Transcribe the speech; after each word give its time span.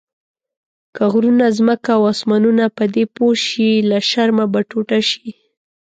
که 0.95 1.03
غرونه، 1.13 1.45
ځمکه 1.57 1.91
او 1.97 2.03
اسمانونه 2.13 2.63
پدې 2.77 3.03
پوه 3.15 3.33
شي 3.45 3.69
له 3.89 3.99
شرمه 4.09 4.45
به 4.53 4.59
ټوټه 4.69 4.99
شي. 5.09 5.29